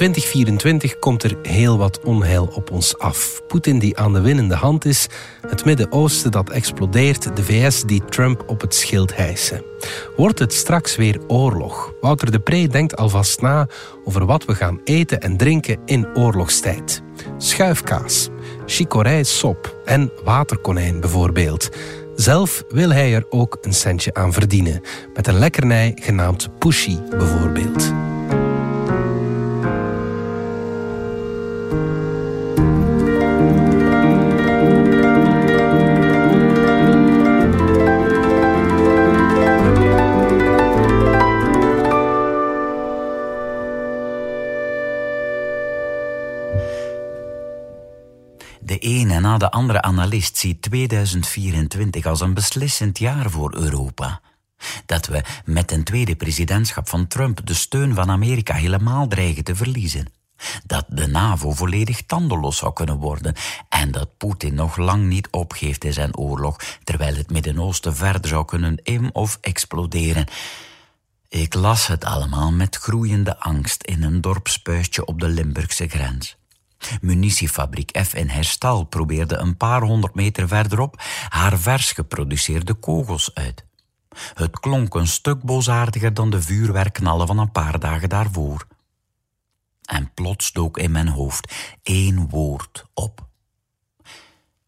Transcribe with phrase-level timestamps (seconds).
[0.00, 3.42] 2024 komt er heel wat onheil op ons af.
[3.46, 5.06] Poetin die aan de winnende hand is,
[5.48, 9.62] het Midden-Oosten dat explodeert, de VS die Trump op het schild hijsen.
[10.16, 11.92] Wordt het straks weer oorlog?
[12.00, 13.68] Wouter de Pre denkt alvast na
[14.04, 17.02] over wat we gaan eten en drinken in oorlogstijd.
[17.36, 18.28] Schuifkaas,
[18.66, 21.68] chicorij sop en waterkonijn bijvoorbeeld.
[22.14, 24.80] Zelf wil hij er ook een centje aan verdienen,
[25.14, 27.92] met een lekkernij genaamd Pushy bijvoorbeeld.
[48.98, 54.20] Na de andere analist ziet 2024 als een beslissend jaar voor Europa.
[54.86, 59.56] Dat we met een tweede presidentschap van Trump de steun van Amerika helemaal dreigen te
[59.56, 60.12] verliezen.
[60.66, 63.34] Dat de NAVO volledig tandeloos zou kunnen worden
[63.68, 68.44] en dat Poetin nog lang niet opgeeft in zijn oorlog, terwijl het Midden-Oosten verder zou
[68.44, 70.26] kunnen im- of exploderen.
[71.28, 76.38] Ik las het allemaal met groeiende angst in een dorpspuistje op de Limburgse grens.
[77.00, 83.64] Munitiefabriek F in Herstal probeerde een paar honderd meter verderop haar vers geproduceerde kogels uit.
[84.34, 88.66] Het klonk een stuk boosaardiger dan de vuurwerkknallen van een paar dagen daarvoor.
[89.84, 93.28] En plots dook in mijn hoofd één woord op.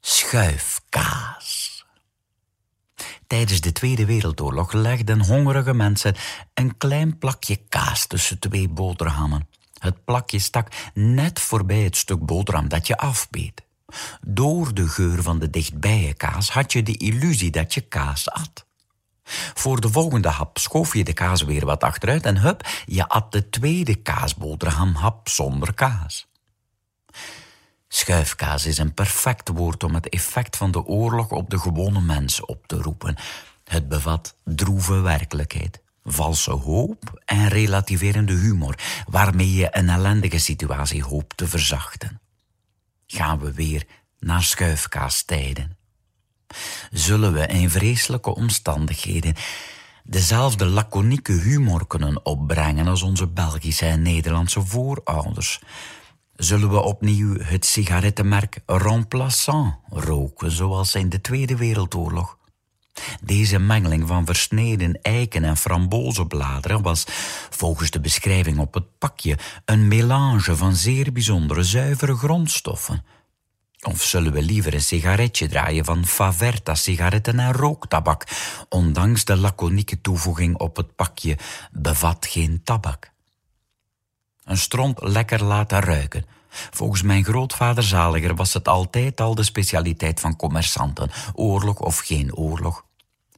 [0.00, 1.84] Schuifkaas.
[3.26, 6.14] Tijdens de Tweede Wereldoorlog legden hongerige mensen
[6.54, 9.48] een klein plakje kaas tussen twee boterhammen.
[9.82, 13.62] Het plakje stak net voorbij het stuk boterham dat je afbeet.
[14.26, 18.66] Door de geur van de dichtbije kaas had je de illusie dat je kaas at.
[19.54, 23.32] Voor de volgende hap schoof je de kaas weer wat achteruit en hup, je at
[23.32, 26.28] de tweede kaasboterhamhap zonder kaas.
[27.88, 32.44] Schuifkaas is een perfect woord om het effect van de oorlog op de gewone mens
[32.44, 33.16] op te roepen.
[33.64, 41.36] Het bevat droeve werkelijkheid valse hoop en relativerende humor, waarmee je een ellendige situatie hoopt
[41.36, 42.20] te verzachten.
[43.06, 43.86] Gaan we weer
[44.18, 45.76] naar schuifkaastijden.
[46.90, 49.34] Zullen we in vreselijke omstandigheden
[50.04, 55.60] dezelfde laconieke humor kunnen opbrengen als onze Belgische en Nederlandse voorouders?
[56.36, 62.38] Zullen we opnieuw het sigarettenmerk Remplaçant roken, zoals in de Tweede Wereldoorlog?
[63.22, 67.04] Deze mengeling van versneden eiken en frambozenbladeren was,
[67.50, 73.04] volgens de beschrijving op het pakje, een melange van zeer bijzondere zuivere grondstoffen.
[73.82, 78.26] Of zullen we liever een sigaretje draaien van Faverta sigaretten en rooktabak,
[78.68, 81.38] ondanks de laconieke toevoeging op het pakje
[81.72, 83.10] bevat geen tabak?
[84.44, 86.24] Een stront lekker laten ruiken.
[86.48, 92.34] Volgens mijn grootvader Zaliger was het altijd al de specialiteit van commerçanten, oorlog of geen
[92.34, 92.84] oorlog.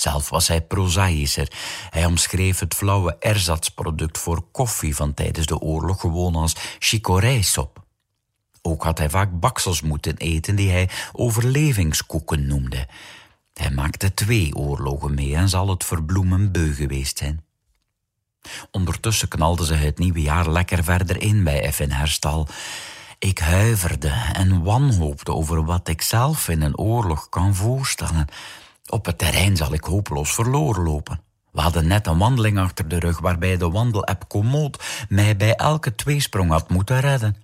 [0.00, 1.52] Zelf was hij prozaïscher.
[1.90, 7.82] Hij omschreef het flauwe erzatsproduct voor koffie van tijdens de oorlog gewoon als chicorijsop.
[8.62, 12.86] Ook had hij vaak baksels moeten eten die hij overlevingskoeken noemde.
[13.54, 17.44] Hij maakte twee oorlogen mee en zal het verbloemen beu geweest zijn.
[18.70, 22.48] Ondertussen knalden ze het nieuwe jaar lekker verder in bij F Herstal.
[23.18, 28.28] Ik huiverde en wanhoopte over wat ik zelf in een oorlog kan voorstellen.
[28.90, 31.20] Op het terrein zal ik hopeloos verloren lopen.
[31.52, 35.94] We hadden net een wandeling achter de rug waarbij de wandelapp Komoot mij bij elke
[35.94, 37.36] tweesprong had moeten redden.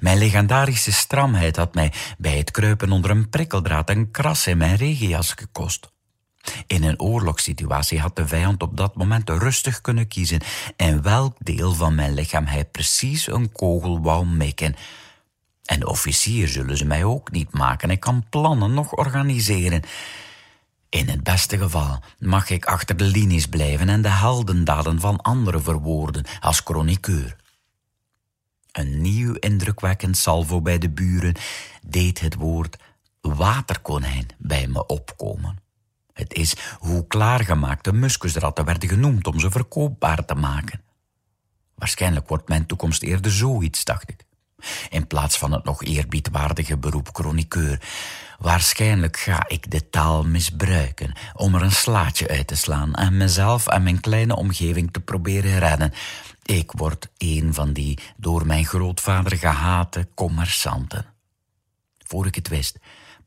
[0.00, 4.76] Mijn legendarische stramheid had mij bij het kruipen onder een prikkeldraad een kras in mijn
[4.76, 5.90] regenjas gekost.
[6.66, 10.40] In een oorlogssituatie had de vijand op dat moment rustig kunnen kiezen
[10.76, 14.76] in welk deel van mijn lichaam hij precies een kogel wou mikken.
[15.64, 17.90] En officier zullen ze mij ook niet maken.
[17.90, 19.82] Ik kan plannen nog organiseren.
[20.88, 25.62] In het beste geval mag ik achter de linies blijven en de heldendaden van anderen
[25.62, 27.36] verwoorden als chroniqueur.
[28.72, 31.34] Een nieuw indrukwekkend salvo bij de buren
[31.82, 32.76] deed het woord
[33.20, 35.58] waterkonijn bij me opkomen.
[36.12, 40.82] Het is hoe klaargemaakte muskusratten werden genoemd om ze verkoopbaar te maken.
[41.74, 44.24] Waarschijnlijk wordt mijn toekomst eerder zoiets, dacht ik.
[44.88, 47.80] In plaats van het nog eerbiedwaardige beroep chroniqueur.
[48.38, 53.66] Waarschijnlijk ga ik de taal misbruiken om er een slaatje uit te slaan en mezelf
[53.66, 55.92] en mijn kleine omgeving te proberen redden.
[56.42, 61.06] Ik word een van die door mijn grootvader gehate commerçanten.
[62.06, 62.78] Voor ik het wist,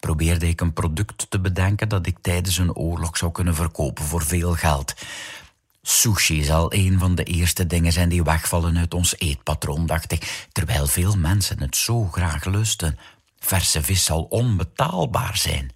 [0.00, 4.22] probeerde ik een product te bedenken dat ik tijdens een oorlog zou kunnen verkopen voor
[4.22, 4.94] veel geld.
[5.82, 10.46] Sushi zal een van de eerste dingen zijn die wegvallen uit ons eetpatroon, dacht ik,
[10.52, 12.98] terwijl veel mensen het zo graag lusten.
[13.40, 15.72] Verse vis zal onbetaalbaar zijn.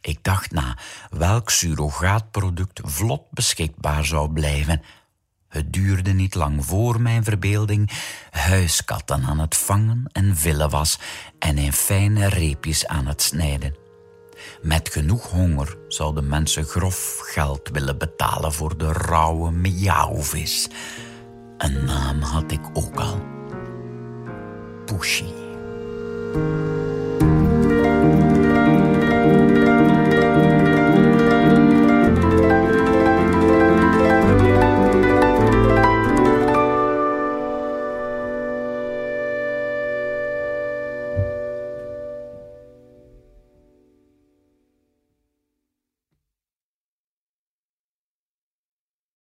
[0.00, 0.78] Ik dacht na
[1.10, 4.82] welk surrogaatproduct vlot beschikbaar zou blijven.
[5.48, 7.90] Het duurde niet lang voor mijn verbeelding
[8.30, 10.98] huiskatten aan het vangen en villen was
[11.38, 13.76] en in fijne reepjes aan het snijden.
[14.62, 20.68] Met genoeg honger zouden mensen grof geld willen betalen voor de rauwe miauwvis.
[21.58, 23.22] Een naam had ik ook al.
[24.84, 25.32] Pushy.